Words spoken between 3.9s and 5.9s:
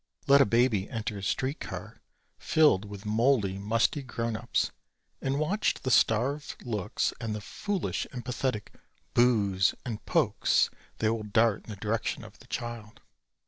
grown ups and watch